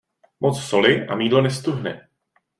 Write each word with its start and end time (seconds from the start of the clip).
Moc 0.45 0.57
soli 0.61 1.05
a 1.07 1.15
mýdlo 1.15 1.41
neztuhne. 1.41 2.09